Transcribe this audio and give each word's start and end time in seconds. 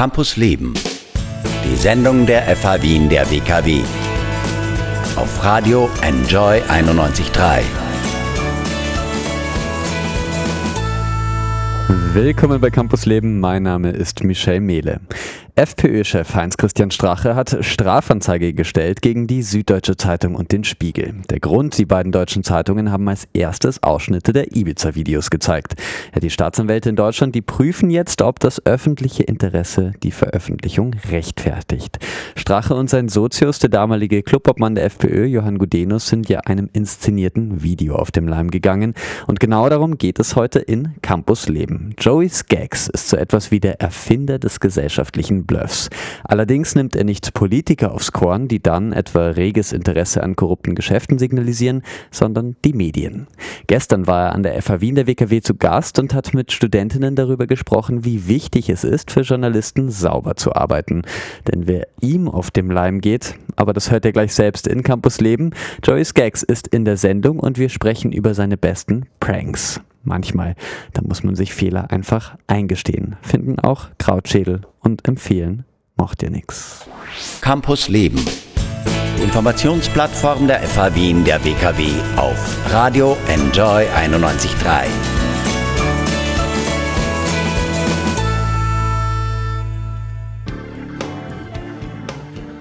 Campus 0.00 0.36
Leben. 0.38 0.72
Die 1.62 1.76
Sendung 1.76 2.24
der 2.24 2.56
FH 2.56 2.80
Wien 2.80 3.10
der 3.10 3.30
WKW. 3.30 3.82
Auf 5.14 5.44
Radio 5.44 5.90
Enjoy 6.00 6.62
91.3. 6.62 7.60
Willkommen 12.14 12.62
bei 12.62 12.70
Campus 12.70 13.04
Leben. 13.04 13.40
Mein 13.40 13.64
Name 13.64 13.90
ist 13.90 14.24
Michel 14.24 14.60
Mehle. 14.60 15.00
FPÖ-Chef 15.60 16.34
Heinz-Christian 16.34 16.90
Strache 16.90 17.34
hat 17.34 17.58
Strafanzeige 17.60 18.54
gestellt 18.54 19.02
gegen 19.02 19.26
die 19.26 19.42
Süddeutsche 19.42 19.98
Zeitung 19.98 20.34
und 20.34 20.52
den 20.52 20.64
Spiegel. 20.64 21.16
Der 21.28 21.38
Grund, 21.38 21.76
die 21.76 21.84
beiden 21.84 22.12
deutschen 22.12 22.42
Zeitungen 22.42 22.90
haben 22.90 23.06
als 23.10 23.28
erstes 23.34 23.82
Ausschnitte 23.82 24.32
der 24.32 24.56
Ibiza-Videos 24.56 25.28
gezeigt. 25.28 25.74
Die 26.18 26.30
Staatsanwälte 26.30 26.88
in 26.88 26.96
Deutschland, 26.96 27.34
die 27.34 27.42
prüfen 27.42 27.90
jetzt, 27.90 28.22
ob 28.22 28.40
das 28.40 28.64
öffentliche 28.64 29.24
Interesse 29.24 29.92
die 30.02 30.12
Veröffentlichung 30.12 30.96
rechtfertigt. 31.10 31.98
Strache 32.36 32.74
und 32.74 32.88
sein 32.88 33.10
Sozius, 33.10 33.58
der 33.58 33.68
damalige 33.68 34.22
Clubobmann 34.22 34.76
der 34.76 34.86
FPÖ, 34.86 35.26
Johann 35.26 35.58
Gudenus, 35.58 36.06
sind 36.06 36.30
ja 36.30 36.40
einem 36.40 36.70
inszenierten 36.72 37.62
Video 37.62 37.96
auf 37.96 38.10
dem 38.10 38.26
Leim 38.26 38.50
gegangen. 38.50 38.94
Und 39.26 39.40
genau 39.40 39.68
darum 39.68 39.98
geht 39.98 40.20
es 40.20 40.36
heute 40.36 40.60
in 40.60 40.94
Campus 41.02 41.50
Leben. 41.50 41.94
Joey 41.98 42.30
Skaggs 42.30 42.88
ist 42.88 43.10
so 43.10 43.18
etwas 43.18 43.50
wie 43.50 43.60
der 43.60 43.78
Erfinder 43.82 44.38
des 44.38 44.58
gesellschaftlichen 44.58 45.48
Bluffs. 45.50 45.90
Allerdings 46.22 46.76
nimmt 46.76 46.94
er 46.94 47.02
nicht 47.02 47.34
Politiker 47.34 47.92
aufs 47.92 48.12
Korn, 48.12 48.46
die 48.46 48.62
dann 48.62 48.92
etwa 48.92 49.30
reges 49.30 49.72
Interesse 49.72 50.22
an 50.22 50.36
korrupten 50.36 50.76
Geschäften 50.76 51.18
signalisieren, 51.18 51.82
sondern 52.12 52.54
die 52.64 52.72
Medien. 52.72 53.26
Gestern 53.66 54.06
war 54.06 54.26
er 54.26 54.32
an 54.32 54.44
der 54.44 54.62
FH 54.62 54.80
Wien 54.80 54.94
der 54.94 55.08
WKW 55.08 55.40
zu 55.40 55.56
Gast 55.56 55.98
und 55.98 56.14
hat 56.14 56.34
mit 56.34 56.52
Studentinnen 56.52 57.16
darüber 57.16 57.48
gesprochen, 57.48 58.04
wie 58.04 58.28
wichtig 58.28 58.70
es 58.70 58.84
ist, 58.84 59.10
für 59.10 59.22
Journalisten 59.22 59.90
sauber 59.90 60.36
zu 60.36 60.54
arbeiten. 60.54 61.02
Denn 61.48 61.66
wer 61.66 61.88
ihm 62.00 62.28
auf 62.28 62.52
dem 62.52 62.70
Leim 62.70 63.00
geht, 63.00 63.34
aber 63.56 63.72
das 63.72 63.90
hört 63.90 64.04
er 64.04 64.12
gleich 64.12 64.32
selbst 64.32 64.68
in 64.68 64.84
Campus 64.84 65.20
Leben, 65.20 65.50
Joey 65.82 66.04
Skaggs 66.04 66.44
ist 66.44 66.68
in 66.68 66.84
der 66.84 66.96
Sendung 66.96 67.40
und 67.40 67.58
wir 67.58 67.70
sprechen 67.70 68.12
über 68.12 68.34
seine 68.34 68.56
besten 68.56 69.06
Pranks 69.18 69.80
manchmal. 70.02 70.54
Da 70.92 71.02
muss 71.02 71.22
man 71.22 71.36
sich 71.36 71.54
Fehler 71.54 71.90
einfach 71.90 72.36
eingestehen. 72.46 73.16
Finden 73.22 73.58
auch 73.58 73.88
Krautschädel 73.98 74.62
und 74.80 75.06
empfehlen 75.06 75.64
mocht 75.96 76.22
ihr 76.22 76.30
nix. 76.30 76.86
Campus 77.40 77.88
Leben. 77.88 78.24
Informationsplattform 79.22 80.46
der 80.46 80.60
FH 80.62 80.94
Wien 80.94 81.24
der 81.24 81.44
WKW 81.44 81.88
auf 82.16 82.72
Radio 82.72 83.16
Enjoy 83.28 83.84
91.3. 83.84 85.19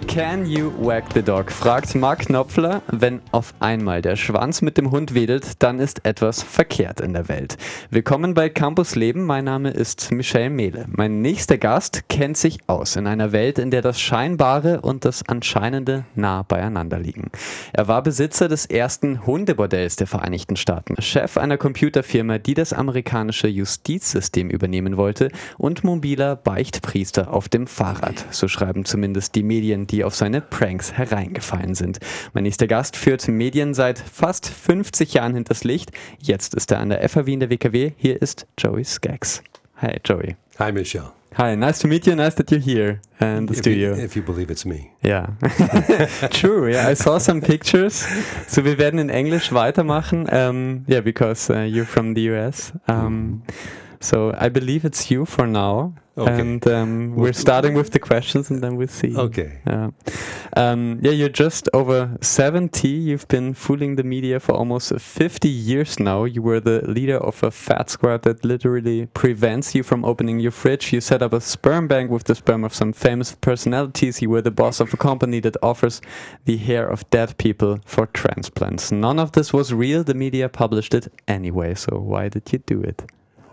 Can 0.10 0.48
you 0.48 0.72
wag 0.80 1.04
the 1.14 1.22
dog? 1.22 1.52
fragt 1.52 1.94
Mark 1.94 2.22
Knopfler. 2.22 2.82
Wenn 2.88 3.22
auf 3.32 3.54
einmal 3.60 4.02
der 4.02 4.16
Schwanz 4.16 4.64
mit 4.64 4.76
dem 4.76 4.90
Hund 4.90 5.14
wedelt, 5.14 5.62
dann 5.62 5.78
ist 5.78 6.04
etwas 6.04 6.42
verkehrt 6.42 7.00
in 7.00 7.14
der 7.14 7.30
Welt. 7.30 7.58
Willkommen 7.92 8.34
bei 8.34 8.50
Campus 8.50 8.96
Leben. 8.96 9.24
Mein 9.24 9.46
Name 9.46 9.70
ist 9.70 10.12
Michelle 10.12 10.50
Mehle. 10.50 10.86
Mein 10.88 11.22
nächster 11.22 11.60
Gast 11.60 12.10
kennt 12.10 12.38
sich 12.38 12.58
aus 12.66 12.96
in 12.96 13.06
einer 13.06 13.34
Welt, 13.34 13.60
in 13.60 13.70
der 13.70 13.84
das 13.84 14.02
Scheinbare 14.02 14.82
und 14.82 15.06
das 15.06 15.30
Anscheinende 15.30 16.06
nah 16.16 16.42
beieinander 16.42 16.98
liegen. 16.98 17.30
Er 17.72 17.88
war 17.88 18.02
Besitzer 18.02 18.48
des 18.48 18.66
ersten 18.66 19.28
Hundebordells 19.28 19.96
der 19.96 20.08
Vereinigten 20.08 20.56
Staaten, 20.56 21.00
Chef 21.00 21.38
einer 21.38 21.58
Computerfirma, 21.58 22.40
die 22.40 22.56
das 22.56 22.74
amerikanische 22.74 23.48
Justizsystem 23.48 24.50
übernehmen 24.50 24.98
wollte 24.98 25.30
und 25.60 25.84
mobiler 25.84 26.36
Beichtpriester 26.36 27.32
auf 27.32 27.48
dem 27.48 27.68
Fahrrad. 27.68 28.26
So 28.32 28.48
schreiben 28.48 28.86
zumindest 28.86 29.36
die 29.36 29.44
Medien, 29.44 29.86
die 29.86 29.99
auf 30.04 30.16
seine 30.16 30.42
Pranks 30.42 30.94
hereingefallen 30.94 31.76
sind. 31.76 32.00
Mein 32.34 32.44
nächster 32.44 32.68
Gast 32.68 32.96
führt 32.96 33.28
Medien 33.28 33.74
seit 33.74 34.00
fast 34.00 34.48
50 34.48 35.14
Jahren 35.14 35.34
hinters 35.34 35.64
Licht. 35.64 35.92
Jetzt 36.20 36.54
ist 36.54 36.72
er 36.72 36.80
an 36.80 36.90
der 36.90 37.08
FAW 37.08 37.32
in 37.32 37.40
der 37.40 37.50
WKW. 37.50 37.92
Hier 37.98 38.22
ist 38.22 38.48
Joey 38.58 38.84
Skaggs. 38.84 39.44
Hi, 39.82 39.98
Joey. 40.06 40.36
Hi, 40.58 40.72
Michelle. 40.72 41.12
Hi, 41.36 41.56
nice 41.56 41.80
to 41.80 41.88
meet 41.88 42.06
you. 42.08 42.16
Nice 42.16 42.36
that 42.36 42.50
you're 42.52 42.60
here 42.60 43.02
in 43.22 43.46
the 43.46 43.54
if 43.54 43.60
studio. 43.60 43.96
You, 43.96 44.04
if 44.04 44.16
you 44.16 44.24
believe 44.24 44.50
it's 44.50 44.66
me. 44.66 44.92
Yeah. 45.04 45.28
True. 46.32 46.72
Yeah, 46.72 46.88
I 46.88 46.96
saw 46.96 47.20
some 47.20 47.40
pictures. 47.40 48.06
So 48.48 48.66
wir 48.66 48.78
werden 48.78 49.00
in 49.00 49.10
Englisch 49.10 49.54
weitermachen. 49.54 50.28
Um, 50.32 50.86
yeah, 50.88 51.02
because 51.02 51.50
uh, 51.50 51.62
you're 51.62 51.86
from 51.86 52.16
the 52.16 52.30
US. 52.32 52.74
Um, 52.88 53.44
so 54.02 54.34
I 54.38 54.50
believe 54.50 54.84
it's 54.84 55.10
you 55.10 55.26
for 55.26 55.46
now. 55.46 55.94
Okay. 56.20 56.40
And 56.40 56.68
um, 56.68 57.16
we're 57.16 57.34
starting 57.34 57.74
with 57.74 57.92
the 57.92 58.00
questions 58.00 58.50
and 58.50 58.62
then 58.62 58.76
we'll 58.76 58.88
see. 58.88 59.16
Okay. 59.16 59.60
Yeah. 59.66 59.92
Um, 60.58 61.00
yeah, 61.02 61.12
you're 61.12 61.30
just 61.30 61.70
over 61.74 62.18
70. 62.22 62.88
You've 62.88 63.28
been 63.28 63.54
fooling 63.54 63.96
the 63.96 64.04
media 64.04 64.40
for 64.40 64.54
almost 64.54 65.00
50 65.00 65.48
years 65.48 66.00
now. 66.00 66.26
You 66.26 66.42
were 66.42 66.60
the 66.60 66.82
leader 66.90 67.18
of 67.18 67.42
a 67.44 67.52
fat 67.52 67.90
squad 67.90 68.24
that 68.24 68.44
literally 68.44 69.06
prevents 69.08 69.76
you 69.76 69.84
from 69.84 70.04
opening 70.04 70.40
your 70.40 70.52
fridge. 70.52 70.92
You 70.92 71.02
set 71.02 71.22
up 71.22 71.34
a 71.34 71.42
sperm 71.42 71.88
bank 71.88 72.12
with 72.12 72.26
the 72.26 72.36
sperm 72.36 72.64
of 72.64 72.74
some 72.74 72.94
famous 72.94 73.36
personalities. 73.40 74.22
You 74.22 74.30
were 74.30 74.42
the 74.42 74.52
boss 74.52 74.80
of 74.80 74.94
a 74.94 74.98
company 74.98 75.40
that 75.42 75.58
offers 75.64 76.02
the 76.46 76.58
hair 76.58 76.88
of 76.88 77.10
dead 77.10 77.38
people 77.38 77.80
for 77.86 78.08
transplants. 78.08 78.92
None 78.92 79.20
of 79.20 79.32
this 79.32 79.54
was 79.54 79.74
real. 79.74 80.04
The 80.04 80.14
media 80.14 80.50
published 80.50 80.94
it 80.94 81.12
anyway. 81.28 81.76
So 81.76 81.98
why 81.98 82.30
did 82.30 82.52
you 82.52 82.60
do 82.60 82.82
it? 82.82 83.04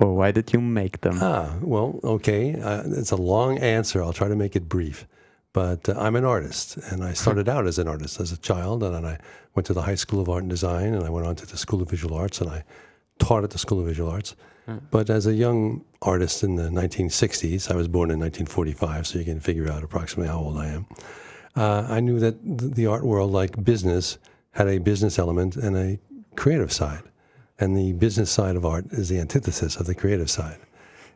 Or 0.00 0.14
why 0.14 0.30
did 0.30 0.52
you 0.52 0.60
make 0.60 1.00
them? 1.00 1.18
Ah, 1.20 1.54
well, 1.62 2.00
okay. 2.04 2.60
Uh, 2.60 2.82
it's 2.86 3.12
a 3.12 3.16
long 3.16 3.58
answer. 3.58 4.02
I'll 4.02 4.12
try 4.12 4.28
to 4.28 4.36
make 4.36 4.54
it 4.56 4.68
brief. 4.68 5.06
But 5.52 5.88
uh, 5.88 5.94
I'm 5.96 6.16
an 6.16 6.24
artist, 6.24 6.76
and 6.76 7.02
I 7.02 7.14
started 7.14 7.48
out 7.48 7.66
as 7.66 7.78
an 7.78 7.88
artist 7.88 8.20
as 8.20 8.30
a 8.30 8.36
child, 8.36 8.82
and 8.82 8.94
then 8.94 9.06
I 9.06 9.18
went 9.54 9.66
to 9.66 9.72
the 9.72 9.82
High 9.82 9.94
School 9.94 10.20
of 10.20 10.28
Art 10.28 10.42
and 10.42 10.50
Design, 10.50 10.92
and 10.92 11.02
I 11.02 11.08
went 11.08 11.26
on 11.26 11.34
to 11.36 11.46
the 11.46 11.56
School 11.56 11.80
of 11.80 11.88
Visual 11.88 12.14
Arts, 12.14 12.40
and 12.42 12.50
I 12.50 12.62
taught 13.18 13.42
at 13.42 13.50
the 13.50 13.58
School 13.58 13.80
of 13.80 13.86
Visual 13.86 14.10
Arts. 14.10 14.36
But 14.90 15.10
as 15.10 15.28
a 15.28 15.32
young 15.32 15.84
artist 16.02 16.42
in 16.42 16.56
the 16.56 16.64
1960s, 16.70 17.70
I 17.70 17.76
was 17.76 17.86
born 17.86 18.10
in 18.10 18.18
1945, 18.18 19.06
so 19.06 19.18
you 19.20 19.24
can 19.24 19.38
figure 19.38 19.70
out 19.70 19.84
approximately 19.84 20.28
how 20.28 20.40
old 20.40 20.58
I 20.58 20.66
am. 20.66 20.86
Uh, 21.54 21.86
I 21.88 22.00
knew 22.00 22.18
that 22.18 22.42
th- 22.44 22.72
the 22.72 22.86
art 22.86 23.04
world, 23.04 23.30
like 23.30 23.62
business, 23.62 24.18
had 24.50 24.66
a 24.66 24.78
business 24.78 25.20
element 25.20 25.54
and 25.56 25.76
a 25.76 25.98
creative 26.34 26.72
side. 26.72 27.02
And 27.58 27.76
the 27.76 27.92
business 27.92 28.30
side 28.30 28.56
of 28.56 28.66
art 28.66 28.86
is 28.92 29.08
the 29.08 29.18
antithesis 29.18 29.76
of 29.76 29.86
the 29.86 29.94
creative 29.94 30.30
side. 30.30 30.58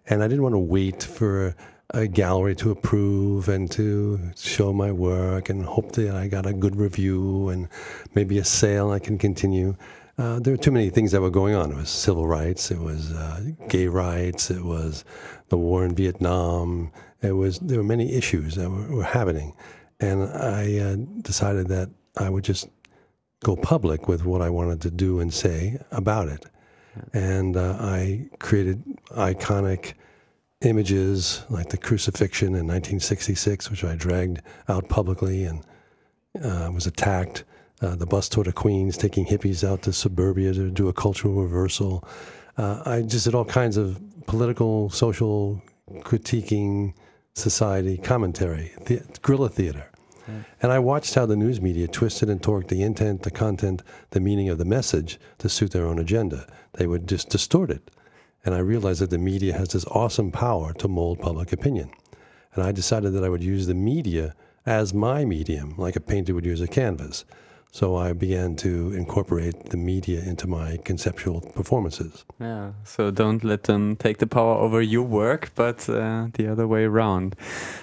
And 0.06 0.23
I 0.23 0.28
didn't 0.28 0.43
want 0.43 0.55
to 0.55 0.59
wait 0.59 1.03
for 1.03 1.55
a 1.93 2.06
gallery 2.06 2.55
to 2.56 2.71
approve 2.71 3.49
and 3.49 3.71
to 3.73 4.33
show 4.37 4.73
my 4.73 4.93
work 4.93 5.51
and 5.51 5.65
hope 5.65 5.93
that 5.93 6.15
I 6.15 6.28
got 6.28 6.47
a 6.47 6.53
good 6.53 6.77
review 6.77 7.49
and 7.49 7.69
maybe 8.15 8.39
a 8.39 8.45
sale 8.45 8.91
I 8.91 8.99
can 8.99 9.19
continue. 9.19 9.77
Uh, 10.17 10.39
there 10.39 10.53
were 10.53 10.59
too 10.59 10.71
many 10.71 10.91
things 10.91 11.12
that 11.12 11.21
were 11.21 11.31
going 11.31 11.55
on. 11.55 11.73
It 11.73 11.77
was 11.77 11.89
civil 11.89 12.27
rights, 12.27 12.71
it 12.71 12.78
was 12.78 13.12
uh, 13.12 13.41
gay 13.69 13.89
rights, 13.89 14.51
it 14.51 14.62
was 14.62 15.05
the 15.49 15.57
war 15.57 15.84
in 15.84 15.95
Vietnam. 15.95 16.93
It 17.22 17.33
was 17.33 17.59
there 17.59 17.78
were 17.78 17.84
many 17.84 18.12
issues 18.12 18.55
that 18.55 18.69
were, 18.71 18.97
were 18.97 19.05
happening, 19.05 19.55
and 19.99 20.25
I 20.25 20.78
uh, 20.78 20.97
decided 21.22 21.69
that 21.69 21.91
I 22.19 22.28
would 22.28 22.45
just 22.45 22.69
go 23.43 23.56
public 23.56 24.09
with 24.09 24.25
what 24.25 24.43
I 24.43 24.51
wanted 24.51 24.81
to 24.83 24.91
do 24.91 25.21
and 25.21 25.33
say 25.33 25.81
about 25.91 26.28
it. 26.28 26.47
And 27.12 27.56
uh, 27.56 27.77
I 27.81 28.28
created 28.39 28.83
iconic 29.11 29.95
images 30.62 31.43
like 31.49 31.71
the 31.71 31.78
crucifixion 31.78 32.49
in 32.49 32.67
1966, 32.67 33.71
which 33.71 33.84
I 33.84 33.95
dragged 33.95 34.43
out 34.69 34.89
publicly 34.89 35.45
and 35.45 35.65
uh, 36.43 36.71
was 36.73 36.87
attacked. 36.87 37.45
Uh, 37.81 37.97
the 37.97 38.06
bus 38.06 38.28
tour 38.28 38.45
to 38.45 38.53
Queens, 38.53 38.99
taking 38.99 39.25
hippies 39.25 39.67
out 39.67 39.83
to 39.83 39.93
suburbia 39.93 40.53
to 40.53 40.71
do 40.71 40.89
a 40.89 40.93
cultural 40.93 41.34
reversal. 41.34 42.07
Uh, 42.59 42.83
I 42.84 43.01
just 43.01 43.25
did 43.25 43.34
all 43.34 43.47
kinds 43.47 43.78
of 43.78 43.99
political, 44.27 44.91
social, 44.91 45.62
critiquing, 46.01 46.93
society 47.34 47.97
commentary, 47.97 48.72
the, 48.84 49.03
guerrilla 49.22 49.48
theater. 49.48 49.90
And 50.62 50.72
I 50.72 50.78
watched 50.78 51.15
how 51.15 51.27
the 51.27 51.36
news 51.36 51.60
media 51.60 51.88
twisted 51.88 52.28
and 52.28 52.41
torqued 52.41 52.68
the 52.68 52.82
intent, 52.82 53.22
the 53.22 53.30
content, 53.30 53.82
the 54.10 54.21
meaning 54.21 54.48
of 54.48 54.59
the 54.59 54.65
message 54.65 55.18
to 55.38 55.48
suit 55.48 55.72
their 55.72 55.86
own 55.86 55.98
agenda. 55.98 56.47
They 56.74 56.86
would 56.86 57.09
just 57.09 57.28
distort 57.28 57.71
it. 57.71 57.91
And 58.44 58.54
I 58.54 58.59
realized 58.59 59.00
that 59.00 59.10
the 59.10 59.18
media 59.18 59.56
has 59.56 59.68
this 59.68 59.84
awesome 59.86 60.32
power 60.32 60.72
to 60.74 60.88
mold 60.88 61.21
public 61.21 61.53
opinion. 61.53 61.91
And 62.54 62.65
I 62.65 62.72
decided 62.72 63.12
that 63.12 63.24
I 63.24 63.28
would 63.28 63.42
use 63.42 63.66
the 63.66 63.74
media 63.74 64.34
as 64.66 64.94
my 64.94 65.24
medium, 65.24 65.74
like 65.77 65.97
a 65.97 66.00
painter 66.00 66.34
would 66.34 66.47
use 66.47 66.60
a 66.60 66.68
canvas. 66.68 67.24
So 67.72 67.97
I 67.97 68.13
began 68.13 68.57
to 68.57 68.93
incorporate 68.93 69.71
the 69.71 69.77
media 69.77 70.21
into 70.22 70.49
my 70.49 70.78
conceptual 70.78 71.41
performances. 71.41 72.25
Yeah, 72.41 72.72
so 72.84 73.13
don't 73.13 73.45
let 73.45 73.65
them 73.65 73.95
take 73.97 74.19
the 74.19 74.27
power 74.27 74.55
over 74.57 74.83
your 74.83 75.05
work, 75.05 75.53
but 75.55 75.89
uh, 75.89 76.28
the 76.34 76.49
other 76.51 76.67
way 76.67 76.84
around. 76.84 77.37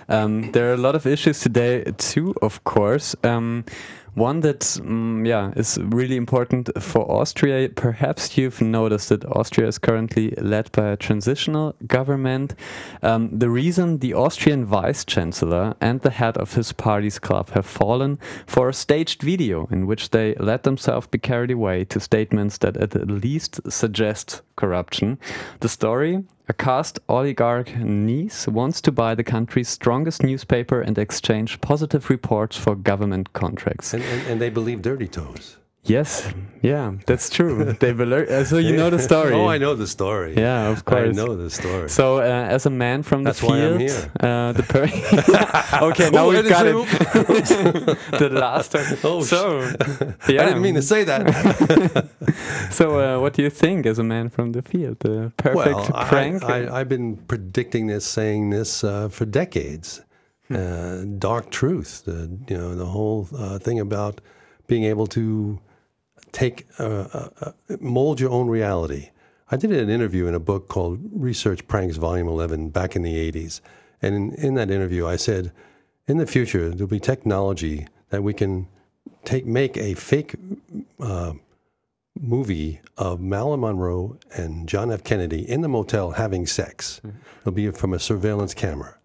Um, 0.09 0.51
there 0.51 0.69
are 0.69 0.73
a 0.73 0.77
lot 0.77 0.95
of 0.95 1.05
issues 1.05 1.39
today, 1.39 1.85
too, 1.97 2.35
of 2.41 2.63
course. 2.65 3.15
Um, 3.23 3.63
One 4.17 4.39
that, 4.39 4.79
um, 4.79 5.27
yeah, 5.27 5.51
is 5.55 5.77
really 5.79 6.15
important 6.15 6.71
for 6.81 7.03
Austria. 7.07 7.69
Perhaps 7.69 8.35
you've 8.35 8.59
noticed 8.61 9.09
that 9.09 9.23
Austria 9.25 9.67
is 9.67 9.77
currently 9.77 10.31
led 10.41 10.71
by 10.71 10.87
a 10.87 10.97
transitional 10.97 11.75
government. 11.85 12.55
Um, 13.03 13.29
the 13.37 13.51
reason 13.51 13.99
the 13.99 14.15
Austrian 14.15 14.65
vice 14.65 15.05
chancellor 15.05 15.75
and 15.79 16.01
the 16.01 16.09
head 16.09 16.35
of 16.35 16.55
his 16.55 16.73
party's 16.73 17.19
club 17.19 17.51
have 17.51 17.67
fallen 17.67 18.17
for 18.47 18.69
a 18.69 18.73
staged 18.73 19.21
video 19.21 19.67
in 19.69 19.85
which 19.85 20.09
they 20.09 20.33
let 20.39 20.63
themselves 20.63 21.05
be 21.05 21.19
carried 21.19 21.51
away 21.51 21.85
to 21.85 21.99
statements 21.99 22.57
that 22.57 22.75
at 22.75 22.95
least 23.07 23.71
suggest 23.71 24.41
corruption. 24.55 25.19
The 25.59 25.69
story 25.69 26.23
a 26.49 26.53
caste 26.53 26.97
oligarch 27.09 27.75
niece 27.75 28.47
wants 28.47 28.79
to 28.81 28.91
buy 28.91 29.13
the 29.13 29.23
country's 29.23 29.67
strongest 29.67 30.23
newspaper 30.23 30.81
and 30.81 30.97
exchange 30.97 31.59
positive 31.59 32.09
reports 32.09 32.55
for 32.55 32.73
government 32.73 33.33
contracts. 33.33 33.93
And, 33.93 34.03
and, 34.03 34.27
and 34.27 34.41
they 34.41 34.49
believe 34.49 34.81
dirty 34.81 35.07
toes. 35.07 35.57
Yes, 35.87 36.27
yeah, 36.61 36.93
that's 37.05 37.29
true. 37.29 37.73
they 37.79 37.91
alert, 37.91 38.29
uh, 38.29 38.43
so 38.43 38.57
you 38.57 38.75
know 38.75 38.89
the 38.89 38.99
story. 39.09 39.33
oh, 39.33 39.47
I 39.47 39.57
know 39.57 39.73
the 39.73 39.87
story. 39.87 40.35
Yeah, 40.35 40.67
of 40.69 40.83
course. 40.83 41.09
I 41.09 41.11
know 41.11 41.35
the 41.35 41.49
story. 41.49 41.89
So, 41.89 42.17
uh, 42.17 42.21
as 42.55 42.65
a 42.65 42.69
man 42.69 43.03
from 43.03 43.23
That's 43.23 43.39
the 43.39 43.45
why 43.47 43.57
field, 43.59 43.73
I'm 43.73 43.79
here. 43.79 44.11
Uh, 44.19 44.51
the 44.51 44.63
per- 44.63 44.83
okay, 45.91 46.09
now 46.09 46.25
Oh, 46.25 46.29
we've 46.29 46.49
got 46.49 46.65
it. 46.65 47.97
the 48.19 48.29
last 48.31 48.71
time. 48.73 48.97
Oh, 49.03 49.23
so, 49.23 49.61
I 50.21 50.31
didn't 50.31 50.61
mean 50.61 50.75
to 50.75 50.81
say 50.81 51.03
that. 51.05 52.09
So, 52.71 52.99
uh, 52.99 53.21
what 53.21 53.33
do 53.33 53.41
you 53.43 53.49
think 53.49 53.85
as 53.85 53.97
a 53.99 54.03
man 54.03 54.29
from 54.29 54.51
the 54.51 54.61
field? 54.61 54.99
The 54.99 55.31
perfect 55.37 55.55
well, 55.55 56.05
prank. 56.07 56.43
I, 56.43 56.79
I've 56.79 56.89
been 56.89 57.17
predicting 57.27 57.87
this, 57.87 58.05
saying 58.05 58.49
this 58.49 58.83
uh, 58.83 59.09
for 59.09 59.25
decades. 59.25 60.01
Uh, 60.49 61.03
dark 61.17 61.49
truth, 61.51 62.03
the 62.05 62.29
you 62.49 62.57
know 62.57 62.73
the 62.73 62.85
whole 62.85 63.27
uh, 63.37 63.59
thing 63.59 63.79
about 63.81 64.21
being 64.67 64.85
able 64.85 65.05
to 65.07 65.59
take 66.37 66.67
uh, 66.79 66.83
uh, 66.83 67.29
uh, 67.41 67.51
mold 67.79 68.19
your 68.19 68.29
own 68.29 68.47
reality. 68.47 69.09
I 69.49 69.57
did 69.57 69.71
an 69.71 69.89
interview 69.89 70.27
in 70.27 70.35
a 70.35 70.39
book 70.39 70.67
called 70.67 70.99
Research 71.11 71.67
Pranks, 71.67 71.97
Volume 71.97 72.27
Eleven, 72.27 72.69
back 72.69 72.95
in 72.95 73.01
the 73.01 73.15
'80s, 73.31 73.59
and 74.03 74.13
in, 74.13 74.33
in 74.35 74.53
that 74.53 74.69
interview, 74.69 75.07
I 75.07 75.15
said, 75.15 75.51
in 76.07 76.17
the 76.17 76.27
future 76.27 76.69
there'll 76.69 76.87
be 76.87 76.99
technology 76.99 77.87
that 78.09 78.21
we 78.21 78.33
can 78.35 78.67
take 79.25 79.47
make 79.47 79.77
a 79.77 79.95
fake 79.95 80.35
uh, 80.99 81.33
movie 82.21 82.81
of 82.97 83.19
Marilyn 83.19 83.61
Monroe 83.61 84.17
and 84.35 84.69
John 84.69 84.91
F. 84.91 85.03
Kennedy 85.03 85.49
in 85.49 85.61
the 85.61 85.67
motel 85.67 86.11
having 86.11 86.45
sex. 86.45 87.01
It'll 87.41 87.51
be 87.51 87.71
from 87.71 87.93
a 87.93 87.99
surveillance 87.99 88.53
camera. 88.53 88.95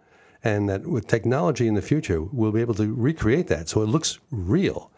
And 0.45 0.69
that 0.69 0.87
with 0.87 1.07
technology 1.07 1.67
in 1.67 1.75
the 1.75 1.83
future, 1.83 2.21
we'll 2.21 2.53
be 2.53 2.61
able 2.61 2.75
to 2.75 2.93
recreate 2.93 3.47
that 3.47 3.69
so 3.69 3.81
it 3.81 3.87
looks 3.87 4.19
real. 4.31 4.91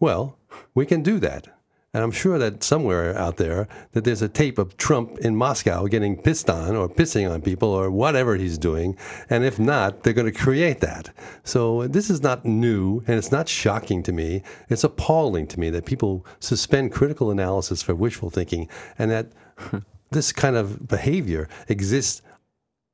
Well, 0.00 0.38
we 0.74 0.86
can 0.86 1.02
do 1.02 1.18
that. 1.20 1.55
And 1.96 2.04
I'm 2.04 2.10
sure 2.10 2.38
that 2.38 2.62
somewhere 2.62 3.16
out 3.16 3.38
there 3.38 3.68
that 3.92 4.04
there's 4.04 4.20
a 4.20 4.28
tape 4.28 4.58
of 4.58 4.76
Trump 4.76 5.16
in 5.20 5.34
Moscow 5.34 5.86
getting 5.86 6.20
pissed 6.20 6.50
on 6.50 6.76
or 6.76 6.90
pissing 6.90 7.30
on 7.30 7.40
people 7.40 7.70
or 7.70 7.90
whatever 7.90 8.36
he's 8.36 8.58
doing. 8.58 8.98
And 9.30 9.46
if 9.46 9.58
not, 9.58 10.02
they're 10.02 10.12
going 10.12 10.30
to 10.30 10.38
create 10.38 10.80
that. 10.80 11.08
So 11.42 11.88
this 11.88 12.10
is 12.10 12.22
not 12.22 12.44
new 12.44 13.02
and 13.06 13.16
it's 13.16 13.32
not 13.32 13.48
shocking 13.48 14.02
to 14.02 14.12
me. 14.12 14.42
It's 14.68 14.84
appalling 14.84 15.46
to 15.46 15.58
me 15.58 15.70
that 15.70 15.86
people 15.86 16.26
suspend 16.38 16.92
critical 16.92 17.30
analysis 17.30 17.82
for 17.82 17.94
wishful 17.94 18.28
thinking 18.28 18.68
and 18.98 19.10
that 19.10 19.32
this 20.10 20.32
kind 20.32 20.56
of 20.56 20.86
behavior 20.86 21.48
exists 21.66 22.20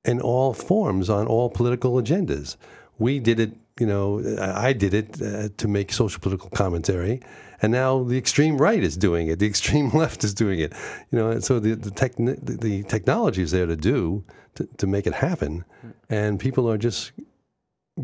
in 0.04 0.20
all 0.20 0.54
forms 0.54 1.10
on 1.10 1.26
all 1.26 1.50
political 1.50 1.94
agendas. 1.94 2.56
We 3.00 3.18
did 3.18 3.40
it, 3.40 3.56
you 3.80 3.86
know, 3.88 4.22
I 4.40 4.72
did 4.72 4.94
it 4.94 5.20
uh, 5.20 5.48
to 5.56 5.66
make 5.66 5.92
social 5.92 6.20
political 6.20 6.50
commentary, 6.50 7.20
and 7.62 7.70
now 7.72 8.02
the 8.02 8.18
extreme 8.18 8.58
right 8.58 8.82
is 8.82 8.96
doing 8.96 9.28
it. 9.28 9.38
The 9.38 9.46
extreme 9.46 9.90
left 9.94 10.24
is 10.24 10.34
doing 10.34 10.58
it, 10.58 10.72
you 11.10 11.18
know. 11.18 11.30
And 11.30 11.42
so 11.42 11.58
the 11.60 11.74
the, 11.74 11.90
techni- 11.90 12.44
the, 12.44 12.56
the 12.56 12.82
technology 12.82 13.42
is 13.42 13.52
there 13.52 13.66
to 13.66 13.76
do 13.76 14.24
to, 14.56 14.68
to 14.76 14.86
make 14.86 15.06
it 15.06 15.14
happen, 15.14 15.64
and 16.10 16.38
people 16.38 16.68
are 16.68 16.76
just 16.76 17.12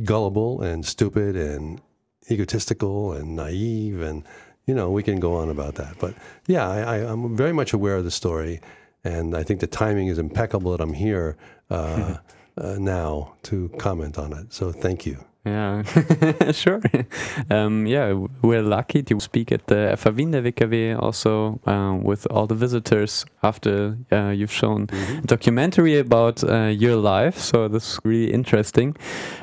gullible 0.04 0.62
and 0.62 0.86
stupid 0.86 1.36
and 1.36 1.80
egotistical 2.30 3.12
and 3.12 3.36
naive, 3.36 4.00
and 4.00 4.24
you 4.66 4.74
know 4.74 4.90
we 4.90 5.02
can 5.02 5.18
go 5.20 5.34
on 5.34 5.50
about 5.50 5.74
that. 5.74 5.96
But 5.98 6.14
yeah, 6.46 6.68
I, 6.68 6.80
I, 6.80 6.96
I'm 7.12 7.36
very 7.36 7.52
much 7.52 7.72
aware 7.72 7.96
of 7.96 8.04
the 8.04 8.10
story, 8.12 8.60
and 9.02 9.36
I 9.36 9.42
think 9.42 9.60
the 9.60 9.66
timing 9.66 10.06
is 10.06 10.18
impeccable 10.18 10.70
that 10.72 10.80
I'm 10.80 10.94
here 10.94 11.36
uh, 11.68 12.18
uh, 12.56 12.76
now 12.78 13.34
to 13.44 13.68
comment 13.78 14.18
on 14.18 14.32
it. 14.32 14.52
So 14.52 14.70
thank 14.72 15.04
you. 15.04 15.27
Yeah, 15.48 16.52
sure. 16.52 16.80
Um, 17.50 17.86
yeah, 17.86 18.12
we're 18.42 18.62
lucky 18.62 19.02
to 19.04 19.20
speak 19.20 19.52
at 19.52 19.66
the 19.66 19.96
Wien 20.14 20.30
der 20.30 20.42
WKW 20.42 21.00
also 21.00 21.60
um, 21.66 22.04
with 22.04 22.26
all 22.30 22.46
the 22.46 22.54
visitors 22.54 23.24
after 23.42 23.96
uh, 24.12 24.28
you've 24.28 24.52
shown 24.52 24.88
a 24.92 25.26
documentary 25.26 25.98
about 25.98 26.44
uh, 26.44 26.66
your 26.66 26.96
life. 26.96 27.38
So 27.38 27.68
this 27.68 27.92
is 27.92 28.00
really 28.04 28.32
interesting. 28.32 28.96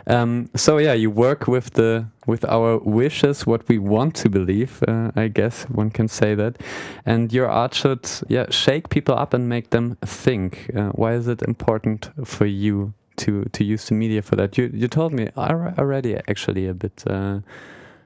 Um, 0.07 0.50
so 0.56 0.78
yeah, 0.78 0.94
you 0.94 1.10
work 1.10 1.48
with 1.48 1.72
the 1.72 2.06
with 2.28 2.44
our 2.46 2.80
wishes, 2.80 3.46
what 3.46 3.68
we 3.68 3.78
want 3.78 4.16
to 4.16 4.30
believe. 4.30 4.84
Uh, 4.88 5.12
I 5.16 5.28
guess 5.28 5.63
one 5.69 5.92
can 5.92 6.08
say 6.08 6.36
that, 6.36 6.58
and 7.06 7.31
your 7.34 7.50
art 7.50 7.74
should 7.74 8.10
yeah 8.28 8.46
shake 8.50 8.90
people 8.90 9.16
up 9.16 9.34
and 9.34 9.50
make 9.50 9.69
them 9.72 9.98
think. 10.06 10.69
Uh, 10.75 10.90
why 10.90 11.13
is 11.13 11.28
it 11.28 11.42
important 11.42 12.10
for 12.24 12.46
you 12.46 12.94
to 13.18 13.44
to 13.52 13.64
use 13.64 13.86
the 13.88 13.96
media 13.96 14.22
for 14.22 14.36
that. 14.36 14.58
You 14.58 14.70
you 14.74 14.88
told 14.88 15.12
me 15.14 15.26
alre- 15.36 15.78
already 15.78 16.16
actually 16.28 16.68
a 16.68 16.74
bit. 16.74 17.04
Uh, 17.08 17.40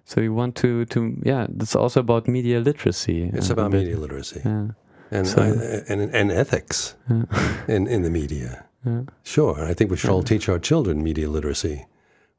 so 0.06 0.22
you 0.22 0.34
want 0.34 0.56
to 0.56 0.86
to 0.86 1.00
yeah, 1.26 1.48
it's 1.62 1.76
also 1.76 2.00
about 2.00 2.28
media 2.28 2.60
literacy. 2.60 3.30
It's 3.34 3.50
uh, 3.50 3.54
about 3.54 3.72
media 3.72 3.98
literacy 3.98 4.42
Yeah. 4.46 4.68
and, 5.12 5.28
So- 5.28 5.42
I, 5.42 5.92
and 5.94 6.16
and 6.16 6.32
ethics 6.32 6.96
Yeah. 7.10 7.24
in, 7.68 7.88
in 7.88 8.02
the 8.04 8.10
media. 8.10 8.66
Yeah. 8.86 9.02
Sure, 9.24 9.72
I 9.72 9.74
think 9.74 9.92
we 9.92 9.98
should 9.98 10.10
all 10.12 10.24
teach 10.24 10.48
our 10.50 10.60
children 10.60 11.04
media 11.04 11.28
literacy. 11.30 11.86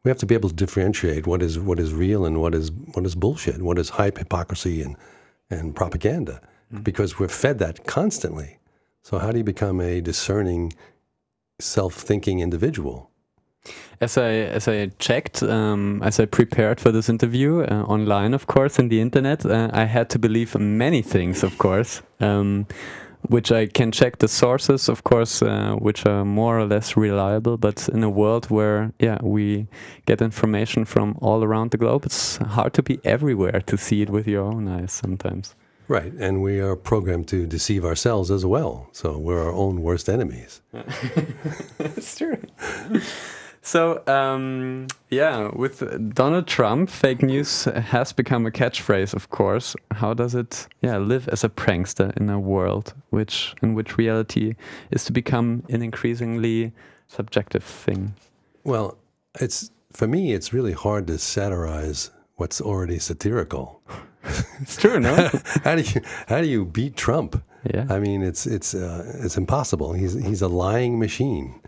We 0.05 0.09
have 0.11 0.19
to 0.21 0.27
be 0.27 0.35
able 0.35 0.49
to 0.49 0.55
differentiate 0.55 1.27
what 1.27 1.43
is 1.43 1.59
what 1.59 1.79
is 1.79 1.93
real 1.93 2.25
and 2.25 2.37
what 2.41 2.55
is 2.55 2.71
what 2.95 3.05
is 3.07 3.15
bullshit, 3.15 3.61
what 3.61 3.79
is 3.79 3.91
hype, 3.91 4.19
hypocrisy, 4.19 4.83
and 4.83 4.97
and 5.51 5.75
propaganda, 5.75 6.41
because 6.83 7.19
we're 7.19 7.29
fed 7.29 7.59
that 7.59 7.85
constantly. 7.87 8.59
So 9.03 9.19
how 9.19 9.31
do 9.33 9.39
you 9.39 9.45
become 9.45 9.81
a 9.81 10.01
discerning, 10.01 10.73
self-thinking 11.61 12.41
individual? 12.41 13.11
As 14.01 14.17
I 14.17 14.31
as 14.57 14.67
I 14.69 14.87
checked, 14.99 15.43
um, 15.43 16.03
as 16.03 16.19
I 16.19 16.25
prepared 16.25 16.81
for 16.81 16.91
this 16.91 17.09
interview 17.09 17.61
uh, 17.61 17.85
online, 17.87 18.35
of 18.35 18.47
course, 18.47 18.79
in 18.79 18.89
the 18.89 19.01
internet, 19.01 19.45
uh, 19.45 19.69
I 19.73 19.85
had 19.85 20.09
to 20.11 20.19
believe 20.19 20.59
many 20.59 21.03
things, 21.03 21.43
of 21.43 21.59
course, 21.59 22.01
um, 22.19 22.67
which 23.29 23.53
I 23.53 23.67
can 23.67 23.93
check 23.93 24.19
the 24.19 24.29
sources, 24.29 24.89
of 24.89 25.05
course, 25.05 25.43
uh, 25.43 25.75
which 25.79 26.07
are 26.07 26.25
more 26.25 26.59
or 26.59 26.65
less 26.65 26.97
reliable. 26.97 27.59
But 27.59 27.89
in 27.93 28.03
a 28.03 28.09
world 28.09 28.47
where, 28.51 28.93
yeah, 28.99 29.19
we 29.23 29.67
get 30.07 30.23
information 30.23 30.87
from 30.87 31.19
all 31.21 31.45
around 31.45 31.71
the 31.71 31.79
globe, 31.79 32.07
it's 32.07 32.39
hard 32.39 32.73
to 32.75 32.83
be 32.83 32.99
everywhere 33.05 33.61
to 33.67 33.77
see 33.77 34.01
it 34.01 34.09
with 34.09 34.27
your 34.27 34.45
own 34.45 34.67
eyes 34.69 34.93
sometimes. 34.93 35.55
Right, 35.91 36.13
and 36.21 36.41
we 36.41 36.61
are 36.61 36.77
programmed 36.77 37.27
to 37.31 37.49
deceive 37.49 37.85
ourselves 37.85 38.31
as 38.31 38.47
well. 38.47 38.89
So 38.93 39.19
we're 39.19 39.43
our 39.43 39.53
own 39.53 39.83
worst 39.83 40.09
enemies. 40.09 40.61
That's 41.79 42.17
true. 42.17 42.41
So, 43.63 44.01
um, 44.07 44.87
yeah, 45.11 45.51
with 45.53 46.15
Donald 46.15 46.47
Trump, 46.47 46.91
fake 46.91 47.25
news 47.25 47.65
has 47.65 48.13
become 48.13 48.47
a 48.47 48.53
catchphrase, 48.53 49.15
of 49.15 49.31
course. 49.31 49.75
How 49.91 50.15
does 50.15 50.37
it, 50.37 50.69
yeah, 50.81 50.97
live 50.99 51.27
as 51.27 51.43
a 51.43 51.49
prankster 51.49 52.17
in 52.17 52.31
a 52.31 52.39
world 52.39 52.95
which, 53.09 53.53
in 53.61 53.75
which 53.75 53.99
reality 53.99 54.55
is 54.93 55.05
to 55.07 55.13
become 55.13 55.65
an 55.71 55.83
increasingly 55.83 56.73
subjective 57.09 57.65
thing? 57.65 58.15
Well, 58.63 58.97
it's 59.41 59.73
for 59.93 60.07
me. 60.07 60.35
It's 60.35 60.53
really 60.53 60.73
hard 60.73 61.09
to 61.09 61.19
satirize 61.19 62.13
what's 62.37 62.61
already 62.61 63.01
satirical. 63.01 63.83
It's 64.61 64.77
true, 64.77 65.01
no? 65.01 65.15
how 65.65 65.75
do 65.75 65.83
you 65.83 66.01
how 66.27 66.41
do 66.41 66.47
you 66.47 66.65
beat 66.65 66.97
Trump? 66.97 67.43
Yeah. 67.73 67.87
I 67.89 67.99
mean, 67.99 68.23
it's 68.23 68.47
it's 68.47 68.75
uh, 68.75 69.21
it's 69.25 69.37
impossible. 69.37 69.93
He's 69.95 70.13
he's 70.13 70.43
a 70.43 70.49
lying 70.49 70.99
machine, 70.99 71.61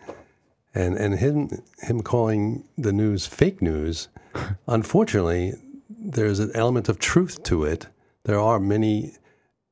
and 0.74 0.96
and 0.96 1.18
him 1.18 1.48
him 1.78 2.02
calling 2.02 2.64
the 2.76 2.92
news 2.92 3.26
fake 3.26 3.62
news. 3.62 4.08
unfortunately, 4.66 5.54
there's 5.88 6.38
an 6.38 6.50
element 6.54 6.88
of 6.88 6.98
truth 6.98 7.42
to 7.44 7.64
it. 7.64 7.88
There 8.24 8.38
are 8.38 8.60
many 8.60 9.16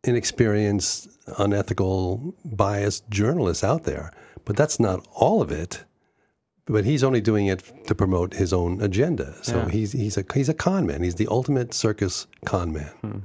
inexperienced, 0.05 1.09
unethical, 1.39 2.35
biased 2.45 3.09
journalists 3.11 3.65
out 3.65 3.85
there, 3.85 4.13
but 4.45 4.57
that's 4.57 4.81
not 4.81 5.07
all 5.13 5.43
of 5.43 5.51
it. 5.51 5.85
But 6.73 6.85
he's 6.85 7.03
only 7.05 7.21
doing 7.21 7.47
it 7.49 7.63
to 7.87 7.95
promote 7.95 8.35
his 8.35 8.53
own 8.53 8.81
agenda. 8.83 9.35
So 9.43 9.53
Yeah. 9.57 9.69
he's 9.71 9.93
he's 9.93 10.17
a 10.17 10.25
he's 10.35 10.49
a 10.49 10.55
con 10.55 10.87
man. 10.87 11.03
He's 11.03 11.17
the 11.17 11.29
ultimate 11.31 11.75
circus 11.75 12.27
con 12.45 12.73
man. 12.73 13.23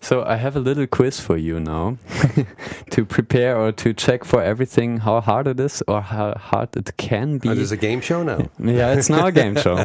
So 0.00 0.22
I 0.24 0.36
have 0.36 0.56
a 0.56 0.60
little 0.60 0.86
quiz 0.86 1.20
for 1.20 1.36
you 1.36 1.60
now 1.60 1.96
to 2.90 3.04
prepare 3.04 3.56
or 3.60 3.72
to 3.72 3.92
check 3.92 4.24
for 4.24 4.40
everything 4.42 4.98
how 5.00 5.20
hard 5.20 5.46
it 5.46 5.60
is 5.60 5.82
or 5.86 6.00
how 6.00 6.32
hard 6.50 6.68
it 6.76 6.96
can 6.96 7.38
be. 7.38 7.48
Oh, 7.50 7.54
there's 7.54 7.72
a 7.72 7.76
game 7.76 8.00
show 8.00 8.22
now. 8.22 8.38
yeah, 8.58 8.94
it's 8.96 9.10
now 9.10 9.26
a 9.26 9.32
game 9.32 9.56
show. 9.56 9.84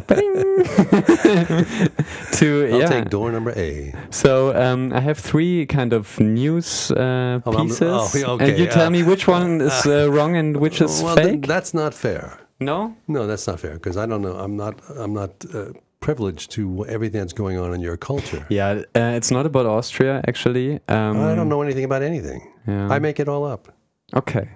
To 2.38 2.68
I'll 2.72 2.80
yeah. 2.80 2.88
take 2.88 3.10
door 3.10 3.30
number 3.32 3.52
A. 3.56 3.92
So 4.10 4.54
um, 4.56 4.92
I 4.92 5.00
have 5.00 5.18
three 5.18 5.66
kind 5.66 5.92
of 5.92 6.18
news 6.20 6.90
uh, 6.90 7.40
Oh, 7.44 7.52
pieces, 7.64 7.82
oh, 8.24 8.38
and 8.38 8.42
okay, 8.42 8.58
you 8.60 8.66
tell 8.68 8.90
me 8.90 9.02
which 9.02 9.26
one 9.28 9.60
is 9.60 9.86
uh, 9.86 10.08
wrong 10.10 10.36
and 10.36 10.56
which 10.56 10.80
is 10.80 11.02
well, 11.02 11.16
th- 11.16 11.46
that's 11.46 11.72
not 11.74 11.92
fair. 11.94 12.38
No. 12.60 12.94
No, 13.08 13.26
that's 13.26 13.46
not 13.46 13.60
fair 13.60 13.74
because 13.74 13.96
I 13.96 14.06
don't 14.06 14.22
know. 14.22 14.34
I'm 14.36 14.56
not. 14.56 14.80
I'm 14.96 15.12
not 15.14 15.30
uh, 15.54 15.72
privileged 16.00 16.50
to 16.52 16.84
everything 16.86 17.20
that's 17.20 17.32
going 17.32 17.58
on 17.58 17.72
in 17.74 17.80
your 17.80 17.96
culture. 17.96 18.44
Yeah, 18.50 18.82
uh, 18.94 19.16
it's 19.16 19.30
not 19.30 19.46
about 19.46 19.66
Austria 19.66 20.22
actually. 20.28 20.80
Um, 20.88 21.16
I 21.20 21.34
don't 21.34 21.48
know 21.48 21.62
anything 21.62 21.84
about 21.84 22.02
anything. 22.02 22.40
Yeah. 22.66 22.88
I 22.90 22.98
make 22.98 23.20
it 23.20 23.28
all 23.28 23.44
up. 23.44 23.68
Okay. 24.14 24.48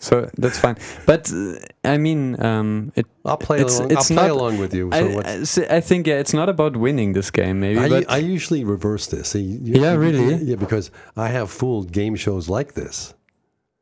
so 0.00 0.30
that's 0.38 0.58
fine. 0.58 0.76
But 1.06 1.30
uh, 1.32 1.56
I 1.84 1.98
mean, 1.98 2.42
um, 2.42 2.92
it. 2.96 3.06
I'll 3.26 3.36
play 3.36 3.58
It's- 3.60 3.78
along. 3.78 3.92
it's 3.92 4.10
I'll 4.10 4.16
play 4.16 4.28
not- 4.28 4.36
along 4.40 4.58
with 4.58 4.72
you. 4.74 4.90
So 4.92 4.98
I, 4.98 5.02
what's, 5.14 5.58
I 5.58 5.80
think 5.80 6.06
yeah, 6.06 6.18
it's 6.18 6.32
not 6.32 6.48
about 6.48 6.76
winning 6.76 7.12
this 7.12 7.30
game, 7.30 7.60
maybe. 7.60 7.78
I, 7.78 7.88
but 7.88 8.10
I 8.10 8.16
usually 8.16 8.64
reverse 8.64 9.06
this. 9.06 9.28
See, 9.28 9.42
you- 9.42 9.82
Yeah, 9.82 9.94
really? 9.94 10.36
Yeah, 10.36 10.56
because 10.56 10.90
I 11.16 11.28
have 11.28 11.50
fooled 11.50 11.92
game 11.92 12.16
shows 12.16 12.48
like 12.48 12.72
this. 12.74 13.14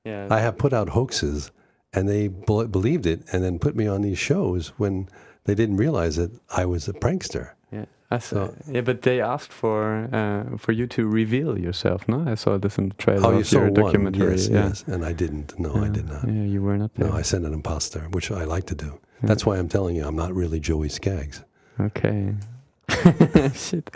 yeah, 0.05 0.27
I 0.31 0.41
have 0.41 0.59
put 0.59 0.73
out 0.73 0.89
hoaxes, 0.91 1.51
and 1.99 2.09
they 2.09 2.29
bel 2.29 2.67
believed 2.67 3.07
it, 3.07 3.21
and 3.33 3.43
then 3.45 3.59
put 3.59 3.75
me 3.75 3.87
on 3.95 4.03
these 4.03 4.19
shows 4.31 4.69
when 4.79 5.09
they 5.45 5.55
didn't 5.55 5.79
realize 5.85 6.15
that 6.17 6.31
I 6.61 6.65
was 6.73 6.89
a 6.89 6.93
prankster. 6.93 7.47
yeah, 7.73 7.87
I 8.11 8.17
s- 8.17 8.27
so- 8.27 8.55
yeah, 8.75 8.83
but 8.85 9.03
they 9.03 9.21
asked 9.35 9.53
for 9.63 10.09
uh, 10.21 10.57
for 10.65 10.73
you 10.73 10.87
to 10.97 11.03
reveal 11.21 11.59
yourself. 11.59 12.01
No, 12.09 12.19
I 12.33 12.37
saw 12.37 12.59
this 12.59 12.79
in 12.79 12.89
the 12.91 12.95
trailer 13.05 13.27
Oh, 13.27 13.33
you 13.33 13.39
of 13.41 13.47
saw 13.47 13.59
your 13.61 13.71
one, 13.71 13.83
documentary. 13.83 14.31
yes, 14.31 14.49
yeah. 14.49 14.67
yes, 14.69 14.85
and 14.87 15.05
I 15.11 15.13
didn't. 15.15 15.59
No, 15.59 15.73
I 15.87 15.89
did 15.89 16.07
not. 16.13 16.23
Yeah, 16.27 16.47
you 16.55 16.63
were 16.67 16.79
not 16.79 16.91
there. 16.95 17.09
No, 17.09 17.19
I 17.21 17.23
sent 17.23 17.45
an 17.47 17.53
imposter, 17.55 18.01
which 18.17 18.31
I 18.31 18.45
like 18.55 18.67
to 18.67 18.75
do. 18.75 18.91
That's 19.23 19.45
why 19.47 19.59
I'm 19.59 19.69
telling 19.69 19.97
you, 19.97 20.05
I'm 20.09 20.17
not 20.25 20.33
really 20.43 20.61
Joey 20.61 20.89
Skaggs. 20.89 21.43
Okay. 21.81 22.35
Shit. 23.55 23.91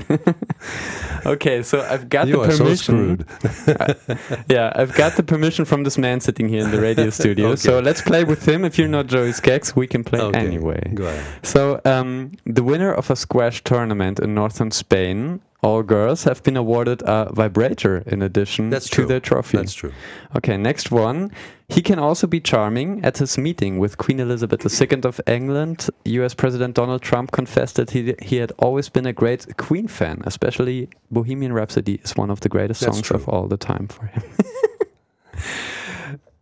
okay, 1.26 1.62
so 1.62 1.80
I've 1.82 2.08
got 2.08 2.26
you 2.26 2.34
the 2.34 2.40
are 2.42 2.50
so 2.52 2.64
permission. 2.64 3.26
screwed. 3.26 4.44
yeah, 4.48 4.72
I've 4.74 4.94
got 4.94 5.16
the 5.16 5.22
permission 5.22 5.64
from 5.64 5.84
this 5.84 5.96
man 5.98 6.20
sitting 6.20 6.48
here 6.48 6.62
in 6.64 6.70
the 6.70 6.80
radio 6.80 7.10
studio. 7.20 7.54
So 7.54 7.80
let's 7.80 8.02
play 8.02 8.24
with 8.24 8.46
him. 8.46 8.64
If 8.64 8.78
you're 8.78 8.88
not 8.88 9.06
Joey 9.06 9.32
Skaggs, 9.32 9.74
we 9.74 9.86
can 9.86 10.04
play 10.04 10.20
Okay, 10.20 10.38
anyway. 10.38 10.90
Go 10.94 11.04
ahead. 11.04 11.24
So, 11.44 11.80
um, 11.84 12.32
the 12.44 12.62
winner 12.62 12.92
of 12.92 13.10
a 13.10 13.16
squash 13.16 13.64
tournament 13.64 14.20
in 14.20 14.34
northern 14.34 14.70
Spain, 14.70 15.40
all 15.62 15.82
girls, 15.82 16.24
have 16.24 16.42
been 16.42 16.56
awarded 16.56 17.02
a 17.06 17.30
vibrator 17.32 17.98
in 18.06 18.20
addition 18.20 18.70
That's 18.70 18.88
to 18.90 18.94
true. 18.96 19.06
their 19.06 19.20
trophy. 19.20 19.58
That's 19.58 19.74
true. 19.74 19.92
Okay, 20.36 20.56
next 20.56 20.90
one. 20.90 21.30
He 21.68 21.80
can 21.80 21.98
also 21.98 22.26
be 22.26 22.40
charming. 22.40 23.04
At 23.04 23.18
his 23.18 23.38
meeting 23.38 23.78
with 23.78 23.96
Queen 23.96 24.20
Elizabeth 24.20 24.60
II 24.64 25.00
of 25.04 25.20
England, 25.26 25.88
US 26.04 26.34
President 26.34 26.74
Donald 26.74 27.00
Trump 27.00 27.30
confessed 27.30 27.76
that 27.76 27.90
he, 27.90 28.14
he 28.20 28.36
had 28.36 28.52
always 28.58 28.88
been 28.88 29.06
a 29.06 29.12
great 29.12 29.56
Queen 29.56 29.86
fan, 29.86 30.20
especially 30.24 30.88
Bohemian 31.10 31.52
Rhapsody 31.52 32.00
is 32.02 32.16
one 32.16 32.30
of 32.30 32.40
the 32.40 32.48
greatest 32.48 32.80
That's 32.80 32.96
songs 32.96 33.06
true. 33.06 33.16
of 33.16 33.28
all 33.28 33.46
the 33.46 33.56
time 33.56 33.88
for 33.88 34.06
him. 34.06 34.22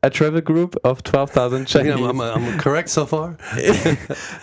a 0.03 0.09
travel 0.09 0.41
group 0.41 0.77
of 0.83 1.03
12,000 1.03 1.61
You 1.61 1.65
Chinese. 1.67 1.97
know, 1.97 2.09
I'm, 2.09 2.21
I'm 2.23 2.59
correct 2.59 2.89
so 2.89 3.05
far. 3.05 3.37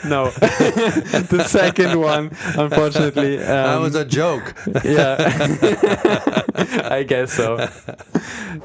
no. 0.06 0.30
the 0.32 1.44
second 1.48 2.00
one, 2.00 2.30
unfortunately. 2.56 3.38
Um, 3.40 3.44
that 3.46 3.80
was 3.80 3.96
a 3.96 4.06
joke. 4.06 4.54
yeah, 4.86 5.16
I 6.90 7.04
guess 7.08 7.34
so. 7.34 7.68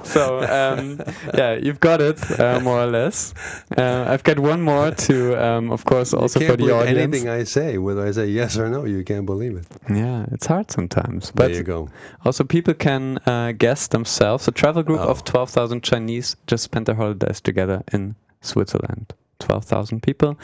So 0.04 0.40
um, 0.42 1.00
yeah, 1.34 1.54
you've 1.54 1.80
got 1.80 2.02
it 2.02 2.18
uh, 2.38 2.61
more 2.61 2.82
or 2.82 2.87
less. 2.87 3.32
Uh, 3.76 4.04
I've 4.08 4.22
got 4.25 4.38
one 4.38 4.61
more 4.61 4.90
to, 4.90 5.42
um, 5.42 5.70
of 5.70 5.84
course, 5.87 6.12
also 6.12 6.40
you 6.40 6.46
for 6.46 6.50
can't 6.56 6.61
the 6.61 6.66
believe 6.66 6.82
audience. 6.88 6.99
anything 7.14 7.28
I 7.30 7.44
say, 7.44 7.78
whether 7.78 8.06
I 8.06 8.11
say 8.11 8.26
yes 8.26 8.58
or 8.58 8.68
no. 8.68 8.84
You 8.84 9.02
can't 9.04 9.25
believe 9.25 9.56
it. 9.56 9.66
Yeah, 9.88 10.26
it's 10.32 10.46
hard 10.46 10.70
sometimes, 10.70 11.30
There 11.34 11.50
you 11.50 11.62
go. 11.62 11.88
also 12.25 12.44
people 12.44 12.75
can 12.75 13.18
uh, 13.25 13.52
guess 13.52 13.87
themselves. 13.87 14.46
A 14.46 14.52
travel 14.52 14.82
group 14.82 15.00
Oh. 15.00 15.08
of 15.08 15.25
twelve 15.25 15.49
thousand 15.50 15.82
Chinese 15.82 16.37
just 16.46 16.64
spent 16.64 16.82
their 16.85 16.95
holidays 16.97 17.41
together 17.41 17.83
in 17.93 18.15
Switzerland. 18.41 19.15
Twelve 19.39 19.65
thousand 19.65 20.03
people 20.03 20.39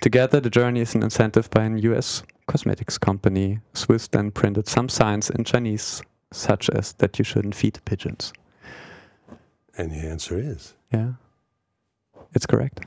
together. 0.00 0.40
The 0.40 0.50
journey 0.50 0.80
is 0.80 0.94
an 0.94 1.02
incentive 1.02 1.48
by 1.50 1.64
an 1.64 1.78
U.S. 1.78 2.22
cosmetics 2.46 2.98
company. 2.98 3.60
Swiss 3.74 4.08
then 4.08 4.30
printed 4.30 4.68
some 4.68 4.88
signs 4.88 5.30
in 5.30 5.44
Chinese, 5.44 6.02
such 6.32 6.68
as 6.70 6.92
that 6.94 7.18
you 7.18 7.24
shouldn't 7.24 7.54
feed 7.54 7.80
pigeons. 7.84 8.32
And 9.78 9.90
the 9.90 9.96
answer 10.08 10.38
is 10.38 10.74
Yeah, 10.92 11.12
it's 12.34 12.46
correct. 12.46 12.80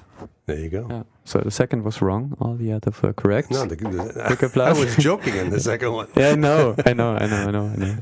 there 0.45 0.57
you 0.59 0.69
go. 0.69 0.87
Yeah. 0.89 1.03
So 1.29 1.37
the 1.37 1.51
second 1.51 1.83
was 1.83 2.01
wrong. 2.01 2.35
All 2.39 2.55
the 2.55 2.73
others 2.73 2.99
were 3.03 3.13
correct. 3.13 3.51
No, 3.51 3.63
the, 3.63 3.75
the, 3.75 4.35
Quick 4.35 4.57
I 4.69 4.73
was 4.73 4.95
joking 4.95 5.35
in 5.35 5.51
the 5.51 5.59
second 5.59 5.93
one. 5.93 6.07
yeah, 6.17 6.29
I 6.29 6.35
know, 6.35 6.73
I 6.83 6.93
know, 6.93 7.11
I 7.15 7.27
know, 7.27 7.47
I 7.47 7.51
know, 7.51 7.65
I 7.67 7.75
know. 7.75 7.97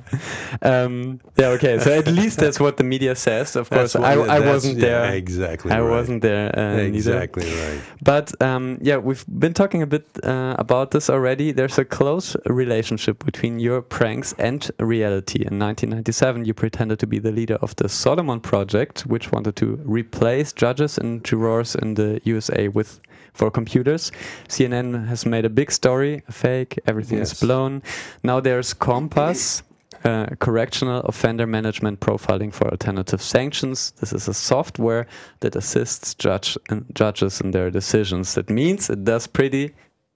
Um, 0.62 1.20
yeah, 1.36 1.48
okay. 1.48 1.78
So 1.80 1.92
at 1.92 2.08
least 2.08 2.40
that's 2.40 2.58
what 2.58 2.78
the 2.78 2.86
media 2.86 3.16
says. 3.18 3.58
Of 3.58 3.70
course, 3.70 3.98
I, 3.98 4.14
I 4.14 4.40
wasn't 4.40 4.78
yeah, 4.78 4.82
there. 4.82 5.16
exactly. 5.16 5.74
I 5.74 5.82
right. 5.82 5.90
wasn't 5.90 6.22
there 6.22 6.58
uh, 6.58 6.78
neither. 6.78 6.96
Exactly 6.96 7.54
right. 7.54 7.82
But 8.02 8.42
um, 8.42 8.78
yeah, 8.82 8.96
we've 8.96 9.26
been 9.28 9.54
talking 9.54 9.82
a 9.82 9.88
bit 9.88 10.08
uh, 10.24 10.56
about 10.58 10.92
this 10.92 11.10
already. 11.10 11.52
There's 11.52 11.78
a 11.78 11.84
close 11.84 12.34
relationship 12.46 13.26
between 13.26 13.60
your 13.60 13.82
pranks 13.82 14.34
and 14.40 14.72
reality. 14.80 15.40
In 15.40 15.60
1997, 15.60 16.46
you 16.46 16.54
pretended 16.54 17.00
to 17.00 17.08
be 17.08 17.20
the 17.20 17.34
leader 17.34 17.58
of 17.62 17.76
the 17.76 17.90
Solomon 17.90 18.40
Project, 18.40 19.02
which 19.02 19.34
wanted 19.34 19.58
to 19.58 19.82
replace 19.84 20.54
judges 20.54 20.98
and 20.98 21.26
jurors 21.26 21.76
in 21.76 21.96
the 21.96 22.22
USA 22.24 22.70
with 22.70 23.02
for 23.34 23.52
computers. 23.52 24.12
CNN 24.48 25.08
has 25.08 25.26
made 25.26 25.46
a 25.46 25.50
big 25.50 25.72
story, 25.72 26.24
fake. 26.30 26.80
Everything 26.88 27.20
is 27.20 27.40
blown. 27.40 27.82
Now 28.24 28.40
there's 28.40 28.74
COMPAS. 28.74 29.64
Uh, 30.04 30.28
correctional 30.40 31.00
offender 31.02 31.48
management 31.48 32.00
profiling 32.00 32.54
for 32.54 32.70
alternative 32.70 33.22
sanctions. 33.22 33.92
This 34.00 34.14
is 34.14 34.28
a 34.28 34.34
software 34.34 35.08
that 35.40 35.56
assists 35.56 36.14
judge 36.14 36.56
and 36.70 36.86
judges 36.94 37.42
in 37.42 37.50
their 37.50 37.72
decisions. 37.72 38.36
That 38.36 38.50
means 38.50 38.92
it 38.92 39.04
does 39.04 39.26
pretty 39.26 39.74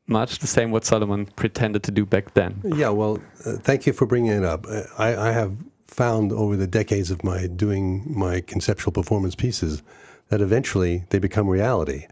much 0.07 0.39
the 0.39 0.47
same 0.47 0.71
what 0.71 0.85
Solomon 0.85 1.25
pretended 1.35 1.83
to 1.83 1.91
do 1.91 2.05
back 2.05 2.33
then. 2.35 2.61
Yeah, 2.63 2.89
well, 2.89 3.19
uh, 3.45 3.53
thank 3.53 3.87
you 3.87 3.93
for 3.93 4.05
bringing 4.05 4.31
it 4.31 4.43
up. 4.43 4.67
Uh, 4.69 4.83
I, 4.97 5.29
I 5.29 5.31
have 5.31 5.55
found 5.87 6.31
over 6.31 6.55
the 6.55 6.67
decades 6.67 7.11
of 7.11 7.23
my 7.23 7.47
doing 7.47 8.03
my 8.07 8.41
conceptual 8.41 8.93
performance 8.93 9.35
pieces 9.35 9.83
that 10.29 10.41
eventually 10.41 11.03
they 11.09 11.19
become 11.19 11.47
reality. 11.47 12.07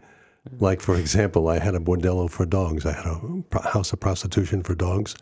Like, 0.58 0.80
for 0.80 0.96
example, 0.96 1.48
I 1.48 1.58
had 1.58 1.74
a 1.74 1.78
bordello 1.78 2.30
for 2.30 2.46
dogs. 2.46 2.86
I 2.86 2.92
had 2.92 3.06
a 3.06 3.68
house 3.68 3.92
of 3.92 4.00
prostitution 4.00 4.62
for 4.62 4.74
dogs, 4.74 5.14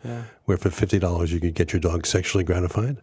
where 0.45 0.57
for 0.57 0.69
fifty 0.69 0.99
dollars 0.99 1.31
you 1.33 1.39
could 1.39 1.55
get 1.55 1.73
your 1.73 1.79
dog 1.81 2.05
sexually 2.05 2.43
gratified. 2.43 2.97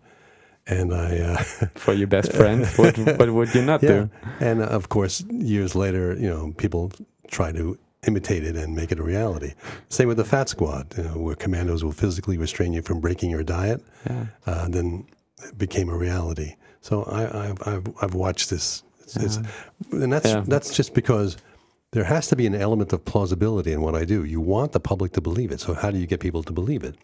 And 0.68 0.92
I, 0.92 1.18
uh, 1.18 1.36
For 1.76 1.92
your 1.92 2.08
best 2.08 2.32
friend, 2.32 2.66
what, 2.76 2.98
what 2.98 3.30
would 3.30 3.54
you 3.54 3.62
not 3.62 3.82
yeah, 3.84 3.88
do? 3.88 4.10
and 4.40 4.60
uh, 4.60 4.64
of 4.66 4.88
course, 4.88 5.22
years 5.30 5.76
later, 5.76 6.14
you 6.14 6.28
know, 6.28 6.52
people 6.56 6.90
try 7.30 7.52
to 7.52 7.78
imitate 8.06 8.42
it 8.42 8.56
and 8.56 8.74
make 8.74 8.90
it 8.90 8.98
a 8.98 9.02
reality. 9.02 9.52
Same 9.90 10.08
with 10.08 10.16
the 10.16 10.24
Fat 10.24 10.48
Squad, 10.48 10.92
you 10.96 11.04
know, 11.04 11.18
where 11.18 11.36
commandos 11.36 11.84
will 11.84 11.92
physically 11.92 12.36
restrain 12.36 12.72
you 12.72 12.82
from 12.82 12.98
breaking 13.00 13.30
your 13.30 13.44
diet. 13.44 13.80
Yeah. 14.10 14.26
Uh, 14.46 14.68
then 14.68 15.06
it 15.44 15.56
became 15.56 15.88
a 15.88 15.96
reality. 15.96 16.56
So 16.80 17.04
I, 17.04 17.48
I've, 17.50 17.58
I've, 17.68 17.86
I've 18.02 18.14
watched 18.14 18.50
this, 18.50 18.82
it's, 19.04 19.16
it's, 19.16 19.38
and 19.92 20.12
that's 20.12 20.26
Yeah. 20.26 20.42
that's 20.48 20.74
just 20.74 20.94
because 20.94 21.36
there 21.96 22.04
has 22.04 22.28
to 22.28 22.36
be 22.36 22.46
an 22.46 22.54
element 22.54 22.92
of 22.92 23.06
plausibility 23.06 23.72
in 23.72 23.80
what 23.80 23.94
I 23.94 24.04
do. 24.04 24.22
You 24.22 24.38
want 24.38 24.72
the 24.72 24.80
public 24.80 25.12
to 25.12 25.22
believe 25.22 25.50
it. 25.50 25.60
So 25.60 25.72
how 25.72 25.90
do 25.90 25.96
you 25.96 26.06
get 26.06 26.20
people 26.20 26.42
to 26.42 26.52
believe 26.52 26.84
it? 26.84 26.94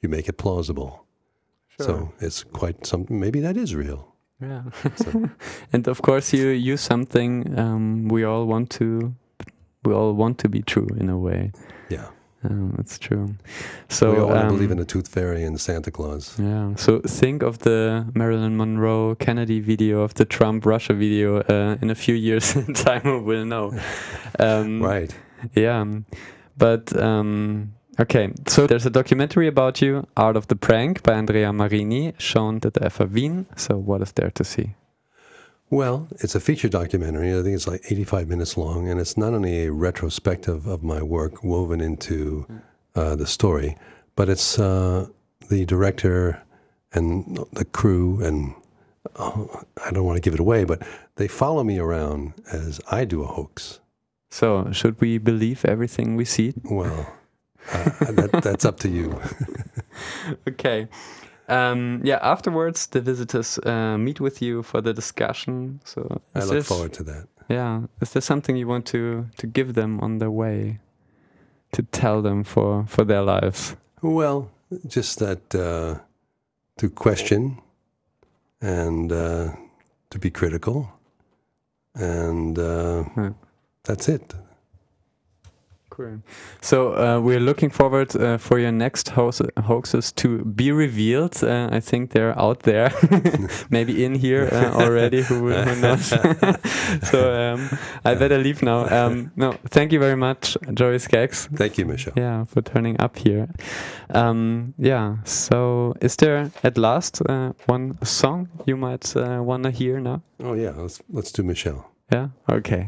You 0.00 0.08
make 0.08 0.26
it 0.26 0.38
plausible. 0.38 1.04
Sure. 1.76 1.86
So 1.86 2.12
it's 2.18 2.44
quite 2.44 2.86
something. 2.86 3.20
Maybe 3.20 3.40
that 3.40 3.58
is 3.58 3.74
real. 3.74 4.14
Yeah. 4.40 4.62
and 5.74 5.86
of 5.86 6.00
course, 6.00 6.32
you 6.32 6.48
use 6.48 6.80
something 6.80 7.58
um, 7.58 8.08
we 8.08 8.24
all 8.24 8.46
want 8.46 8.70
to. 8.80 9.14
We 9.84 9.92
all 9.92 10.14
want 10.14 10.38
to 10.38 10.48
be 10.48 10.62
true 10.62 10.88
in 10.96 11.10
a 11.10 11.18
way. 11.18 11.52
Yeah. 11.90 12.08
Um, 12.44 12.76
it's 12.78 12.98
true. 12.98 13.34
So 13.88 14.12
we 14.12 14.18
all 14.20 14.32
um, 14.36 14.48
believe 14.48 14.70
in 14.70 14.78
the 14.78 14.84
Tooth 14.84 15.08
Fairy 15.08 15.42
and 15.44 15.60
Santa 15.60 15.90
Claus. 15.90 16.38
Yeah. 16.38 16.74
So 16.76 17.00
think 17.00 17.42
of 17.42 17.58
the 17.60 18.06
Marilyn 18.14 18.56
Monroe 18.56 19.16
Kennedy 19.16 19.60
video, 19.60 20.02
of 20.02 20.14
the 20.14 20.24
Trump 20.24 20.64
Russia 20.64 20.94
video. 20.94 21.40
Uh, 21.40 21.76
in 21.82 21.90
a 21.90 21.94
few 21.94 22.14
years, 22.14 22.54
in 22.68 22.74
time 22.74 23.24
we'll 23.24 23.44
know. 23.44 23.72
Um, 24.38 24.80
Right. 24.82 25.12
Yeah. 25.54 25.84
But 26.56 26.94
um, 26.96 27.74
okay. 27.98 28.32
So 28.46 28.66
there's 28.66 28.86
a 28.86 28.90
documentary 28.90 29.48
about 29.48 29.80
you, 29.82 30.06
Art 30.16 30.36
of 30.36 30.46
the 30.46 30.54
Prank, 30.56 31.02
by 31.02 31.14
Andrea 31.14 31.52
Marini, 31.52 32.12
shown 32.18 32.56
at 32.56 32.74
the 32.74 32.80
FH 32.80 33.10
Wien. 33.10 33.46
So 33.56 33.76
what 33.76 34.00
is 34.02 34.12
there 34.12 34.30
to 34.30 34.44
see? 34.44 34.74
Well, 35.70 36.08
it's 36.20 36.34
a 36.34 36.40
feature 36.40 36.68
documentary. 36.68 37.30
I 37.38 37.42
think 37.42 37.54
it's 37.54 37.68
like 37.68 37.82
85 37.84 38.28
minutes 38.28 38.56
long, 38.56 38.88
and 38.88 38.98
it's 38.98 39.18
not 39.18 39.34
only 39.34 39.66
a 39.66 39.72
retrospective 39.72 40.66
of 40.66 40.82
my 40.82 41.02
work 41.02 41.44
woven 41.44 41.80
into 41.80 42.46
uh, 42.94 43.16
the 43.16 43.26
story, 43.26 43.76
but 44.16 44.30
it's 44.30 44.58
uh, 44.58 45.08
the 45.50 45.66
director 45.66 46.42
and 46.94 47.38
the 47.52 47.66
crew, 47.66 48.24
and 48.24 48.54
oh, 49.16 49.62
I 49.84 49.90
don't 49.90 50.06
want 50.06 50.16
to 50.16 50.22
give 50.22 50.32
it 50.32 50.40
away, 50.40 50.64
but 50.64 50.82
they 51.16 51.28
follow 51.28 51.62
me 51.64 51.78
around 51.78 52.32
as 52.50 52.80
I 52.90 53.04
do 53.04 53.22
a 53.22 53.26
hoax. 53.26 53.80
So, 54.30 54.72
should 54.72 54.98
we 55.02 55.18
believe 55.18 55.66
everything 55.66 56.16
we 56.16 56.24
see? 56.24 56.54
Well, 56.64 57.12
uh, 57.72 57.84
that, 58.12 58.40
that's 58.42 58.64
up 58.64 58.78
to 58.80 58.88
you. 58.88 59.20
okay. 60.48 60.88
Um, 61.48 62.00
yeah, 62.04 62.18
afterwards, 62.20 62.86
the 62.88 63.00
visitors 63.00 63.58
uh, 63.64 63.96
meet 63.98 64.20
with 64.20 64.42
you 64.42 64.62
for 64.62 64.80
the 64.80 64.92
discussion. 64.92 65.80
So, 65.84 66.20
I 66.34 66.44
look 66.44 66.64
forward 66.64 66.92
to 66.94 67.02
that. 67.04 67.26
Yeah. 67.48 67.82
Is 68.00 68.12
there 68.12 68.22
something 68.22 68.56
you 68.56 68.68
want 68.68 68.86
to, 68.86 69.26
to 69.38 69.46
give 69.46 69.72
them 69.74 70.00
on 70.00 70.18
the 70.18 70.30
way 70.30 70.78
to 71.72 71.82
tell 71.82 72.22
them 72.22 72.44
for, 72.44 72.84
for 72.86 73.04
their 73.04 73.22
lives? 73.22 73.76
Well, 74.02 74.50
just 74.86 75.18
that 75.18 75.54
uh, 75.54 76.00
to 76.76 76.90
question 76.90 77.60
and 78.60 79.10
uh, 79.10 79.52
to 80.10 80.18
be 80.18 80.30
critical, 80.30 80.90
and 81.94 82.58
uh, 82.58 83.04
yeah. 83.16 83.30
that's 83.84 84.08
it. 84.08 84.34
Cool. 85.98 86.22
So 86.60 86.94
uh, 86.94 87.18
we're 87.18 87.40
looking 87.40 87.70
forward 87.70 88.14
uh, 88.14 88.38
for 88.38 88.60
your 88.60 88.70
next 88.70 89.08
hoaxes 89.08 90.12
to 90.12 90.44
be 90.44 90.70
revealed. 90.70 91.42
Uh, 91.42 91.68
I 91.72 91.80
think 91.80 92.12
they're 92.12 92.38
out 92.38 92.60
there, 92.60 92.92
maybe 93.70 94.04
in 94.04 94.14
here 94.14 94.48
uh, 94.52 94.80
already. 94.80 95.22
Who, 95.22 95.50
who 95.50 95.80
knows? 95.80 96.06
so 97.02 97.34
um, 97.34 97.68
I 98.04 98.14
better 98.14 98.38
leave 98.38 98.62
now. 98.62 98.86
Um, 98.86 99.32
no, 99.34 99.56
thank 99.70 99.90
you 99.90 99.98
very 99.98 100.14
much, 100.14 100.56
Joey 100.72 101.00
Skaggs. 101.00 101.48
Thank 101.56 101.78
you, 101.78 101.84
Michelle. 101.84 102.14
Yeah, 102.16 102.44
for 102.44 102.62
turning 102.62 103.00
up 103.00 103.18
here. 103.18 103.48
Um, 104.10 104.74
yeah. 104.78 105.16
So 105.24 105.96
is 106.00 106.14
there 106.14 106.52
at 106.62 106.78
last 106.78 107.22
uh, 107.28 107.54
one 107.66 107.98
song 108.04 108.48
you 108.66 108.76
might 108.76 109.16
uh, 109.16 109.42
wanna 109.42 109.72
hear 109.72 109.98
now? 109.98 110.22
Oh 110.38 110.54
yeah, 110.54 110.74
let's 110.76 111.02
let's 111.10 111.32
do 111.32 111.42
Michelle. 111.42 111.90
Yeah. 112.12 112.28
Okay. 112.48 112.86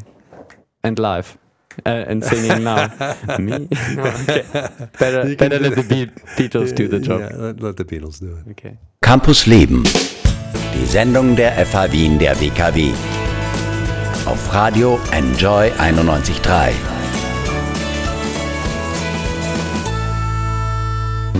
And 0.84 0.96
live 0.96 1.36
uh, 1.86 2.04
and 2.08 2.24
singing 2.24 2.64
now. 2.64 2.88
Me? 3.38 3.68
No, 3.96 4.04
okay. 4.04 4.44
Better, 4.98 5.36
better 5.36 5.58
let 5.58 5.74
the 5.74 5.84
Be 5.88 6.06
Beatles 6.36 6.74
do 6.74 6.88
the 6.88 7.00
job. 7.00 7.20
Yeah, 7.20 7.36
let, 7.36 7.60
let 7.60 7.76
the 7.76 7.84
Beatles 7.84 8.20
do 8.20 8.36
it. 8.36 8.50
Okay. 8.52 8.76
Campus 9.02 9.46
Leben. 9.46 9.82
Die 10.74 10.86
Sendung 10.86 11.36
der 11.36 11.52
FH 11.66 11.92
Wien 11.92 12.18
der 12.18 12.36
WKW. 12.40 12.92
Auf 14.26 14.54
Radio 14.54 14.98
Enjoy 15.12 15.70
91.3. 15.78 16.99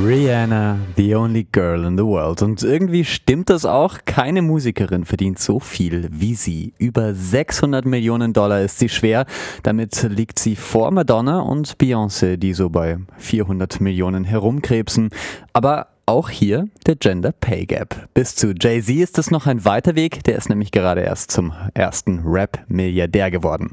Rihanna, 0.07 0.79
the 0.97 1.15
only 1.15 1.47
girl 1.53 1.85
in 1.85 1.99
the 1.99 2.05
world. 2.05 2.41
Und 2.41 2.63
irgendwie 2.63 3.05
stimmt 3.05 3.51
das 3.51 3.67
auch. 3.67 3.99
Keine 4.07 4.41
Musikerin 4.41 5.05
verdient 5.05 5.39
so 5.39 5.61
viel 5.61 6.09
wie 6.11 6.35
sie. 6.35 6.73
Über 6.79 7.15
600 7.15 7.85
Millionen 7.85 8.33
Dollar 8.33 8.63
ist 8.63 8.79
sie 8.79 8.89
schwer. 8.89 9.27
Damit 9.63 10.03
liegt 10.05 10.39
sie 10.39 10.57
vor 10.57 10.91
Madonna 10.91 11.41
und 11.41 11.77
Beyoncé, 11.77 12.39
die 12.39 12.55
so 12.55 12.71
bei 12.71 12.97
400 13.19 13.83
Millionen 13.83 14.25
herumkrebsen. 14.25 15.11
Aber 15.53 15.89
auch 16.11 16.29
hier 16.29 16.67
der 16.89 16.97
Gender 16.97 17.31
Pay 17.31 17.67
Gap. 17.67 18.09
Bis 18.15 18.35
zu 18.35 18.53
Jay-Z 18.53 18.97
ist 18.97 19.17
es 19.17 19.31
noch 19.31 19.47
ein 19.47 19.65
weiter 19.65 19.95
Weg, 19.95 20.25
der 20.25 20.35
ist 20.37 20.49
nämlich 20.49 20.73
gerade 20.73 21.03
erst 21.03 21.31
zum 21.31 21.53
ersten 21.73 22.23
Rap-Milliardär 22.25 23.31
geworden. 23.31 23.71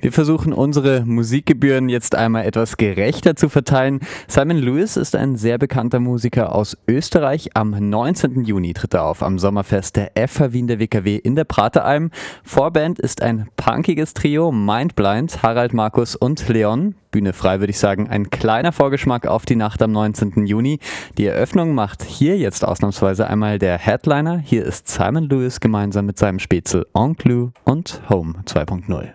Wir 0.00 0.10
versuchen 0.10 0.54
unsere 0.54 1.04
Musikgebühren 1.04 1.90
jetzt 1.90 2.14
einmal 2.14 2.46
etwas 2.46 2.78
gerechter 2.78 3.36
zu 3.36 3.50
verteilen. 3.50 4.00
Simon 4.28 4.56
Lewis 4.56 4.96
ist 4.96 5.14
ein 5.14 5.36
sehr 5.36 5.58
bekannter 5.58 6.00
Musiker 6.00 6.54
aus 6.54 6.74
Österreich. 6.88 7.50
Am 7.52 7.72
19. 7.72 8.44
Juni 8.44 8.72
tritt 8.72 8.94
er 8.94 9.04
auf 9.04 9.22
am 9.22 9.38
Sommerfest 9.38 9.96
der 9.96 10.12
FH 10.16 10.54
Wien 10.54 10.66
der 10.66 10.80
WKW 10.80 11.16
in 11.16 11.36
der 11.36 11.44
Prateralm. 11.44 12.10
Vorband 12.44 12.98
ist 12.98 13.20
ein 13.20 13.46
punkiges 13.56 14.14
Trio, 14.14 14.50
Mindblind, 14.52 15.42
Harald 15.42 15.74
Markus 15.74 16.16
und 16.16 16.48
Leon. 16.48 16.94
Bühne 17.14 17.32
frei, 17.32 17.60
würde 17.60 17.70
ich 17.70 17.78
sagen. 17.78 18.08
Ein 18.08 18.28
kleiner 18.28 18.72
Vorgeschmack 18.72 19.28
auf 19.28 19.46
die 19.46 19.54
Nacht 19.54 19.80
am 19.82 19.92
19. 19.92 20.46
Juni. 20.46 20.80
Die 21.16 21.26
Eröffnung 21.26 21.72
macht 21.72 22.02
hier 22.02 22.36
jetzt 22.36 22.64
ausnahmsweise 22.64 23.28
einmal 23.28 23.60
der 23.60 23.78
Headliner. 23.78 24.38
Hier 24.38 24.64
ist 24.64 24.88
Simon 24.88 25.28
Lewis 25.28 25.60
gemeinsam 25.60 26.06
mit 26.06 26.18
seinem 26.18 26.40
Spätzle 26.40 26.88
Enclue 26.92 27.52
und 27.62 28.00
Home 28.08 28.34
2.0. 28.46 29.10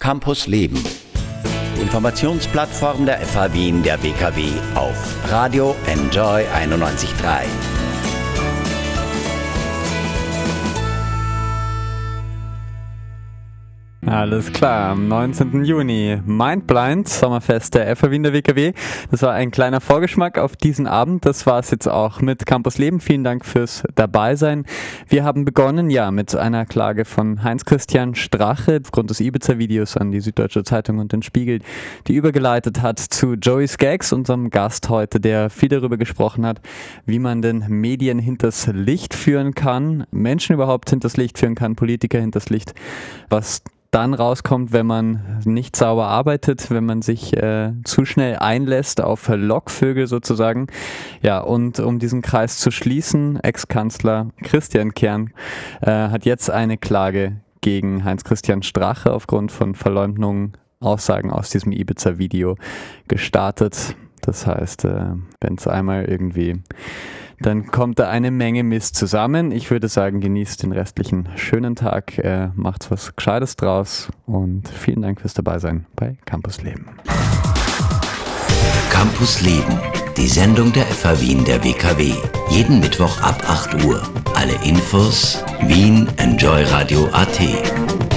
Campus 0.00 0.46
Leben. 0.46 0.84
Informationsplattform 1.80 3.06
der 3.06 3.20
FH 3.20 3.54
Wien 3.54 3.82
der 3.82 4.02
WKW 4.02 4.44
auf 4.74 5.30
Radio 5.30 5.74
Enjoy 5.86 6.42
91.3. 6.42 7.77
Alles 14.06 14.52
klar, 14.52 14.90
am 14.92 15.08
19. 15.08 15.64
Juni 15.64 16.18
Mindblind, 16.24 17.08
Sommerfest 17.08 17.74
der 17.74 17.94
FA 17.96 18.10
Wien 18.10 18.22
der 18.22 18.32
WKW. 18.32 18.72
Das 19.10 19.22
war 19.22 19.32
ein 19.32 19.50
kleiner 19.50 19.80
Vorgeschmack 19.80 20.38
auf 20.38 20.54
diesen 20.54 20.86
Abend. 20.86 21.26
Das 21.26 21.46
war 21.46 21.58
es 21.58 21.70
jetzt 21.72 21.88
auch 21.88 22.20
mit 22.20 22.46
Campus 22.46 22.78
Leben. 22.78 23.00
Vielen 23.00 23.24
Dank 23.24 23.44
fürs 23.44 23.82
Dabeisein. 23.96 24.64
Wir 25.08 25.24
haben 25.24 25.44
begonnen, 25.44 25.90
ja, 25.90 26.12
mit 26.12 26.34
einer 26.36 26.64
Klage 26.64 27.04
von 27.04 27.42
Heinz-Christian 27.42 28.14
Strache 28.14 28.80
aufgrund 28.82 29.10
des 29.10 29.20
Ibiza-Videos 29.20 29.96
an 29.96 30.12
die 30.12 30.20
Süddeutsche 30.20 30.62
Zeitung 30.62 30.98
und 30.98 31.12
den 31.12 31.22
Spiegel, 31.22 31.58
die 32.06 32.14
übergeleitet 32.14 32.80
hat 32.80 33.00
zu 33.00 33.34
Joey 33.34 33.66
Skaggs, 33.66 34.12
unserem 34.12 34.50
Gast 34.50 34.88
heute, 34.88 35.18
der 35.18 35.50
viel 35.50 35.68
darüber 35.68 35.96
gesprochen 35.96 36.46
hat, 36.46 36.60
wie 37.04 37.18
man 37.18 37.42
den 37.42 37.64
Medien 37.68 38.20
hinters 38.20 38.68
Licht 38.72 39.12
führen 39.12 39.54
kann, 39.54 40.06
Menschen 40.12 40.54
überhaupt 40.54 40.88
hinters 40.90 41.16
Licht 41.16 41.36
führen 41.36 41.56
kann, 41.56 41.74
Politiker 41.74 42.20
hinters 42.20 42.48
Licht, 42.48 42.74
was 43.28 43.62
dann 43.90 44.12
rauskommt, 44.12 44.72
wenn 44.72 44.86
man 44.86 45.40
nicht 45.44 45.74
sauber 45.74 46.08
arbeitet, 46.08 46.70
wenn 46.70 46.84
man 46.84 47.00
sich 47.02 47.34
äh, 47.36 47.72
zu 47.84 48.04
schnell 48.04 48.36
einlässt 48.36 49.00
auf 49.00 49.28
Lockvögel 49.28 50.06
sozusagen. 50.06 50.66
Ja, 51.22 51.40
und 51.40 51.80
um 51.80 51.98
diesen 51.98 52.20
Kreis 52.20 52.58
zu 52.58 52.70
schließen, 52.70 53.40
Ex-Kanzler 53.40 54.28
Christian 54.42 54.92
Kern 54.92 55.32
äh, 55.80 55.90
hat 55.90 56.26
jetzt 56.26 56.50
eine 56.50 56.76
Klage 56.76 57.40
gegen 57.60 58.04
Heinz-Christian 58.04 58.62
Strache 58.62 59.12
aufgrund 59.12 59.52
von 59.52 59.74
Verleumdungen, 59.74 60.56
Aussagen 60.80 61.32
aus 61.32 61.50
diesem 61.50 61.72
Ibiza-Video 61.72 62.56
gestartet. 63.08 63.96
Das 64.20 64.46
heißt, 64.46 64.84
äh, 64.84 65.14
wenn 65.40 65.54
es 65.54 65.66
einmal 65.66 66.04
irgendwie 66.04 66.62
dann 67.40 67.66
kommt 67.66 67.98
da 67.98 68.08
eine 68.08 68.30
Menge 68.30 68.64
Mist 68.64 68.96
zusammen. 68.96 69.52
Ich 69.52 69.70
würde 69.70 69.88
sagen, 69.88 70.20
genießt 70.20 70.62
den 70.62 70.72
restlichen 70.72 71.28
schönen 71.36 71.76
Tag, 71.76 72.18
äh, 72.18 72.48
macht 72.54 72.90
was 72.90 73.14
Gescheites 73.14 73.56
draus 73.56 74.08
und 74.26 74.68
vielen 74.68 75.02
Dank 75.02 75.20
fürs 75.20 75.34
Dabeisein 75.34 75.86
bei 75.94 76.16
Campus 76.24 76.62
Leben. 76.62 76.86
Campus 78.90 79.40
Leben, 79.42 79.78
die 80.16 80.26
Sendung 80.26 80.72
der 80.72 80.84
FH 80.86 81.20
Wien 81.20 81.44
der 81.44 81.62
WKW. 81.62 82.12
Jeden 82.50 82.80
Mittwoch 82.80 83.20
ab 83.22 83.40
8 83.48 83.84
Uhr. 83.84 84.02
Alle 84.34 84.54
Infos 84.64 85.44
Wien 85.62 86.08
Enjoy 86.16 86.64
Radio 86.64 87.08
AT. 87.12 88.07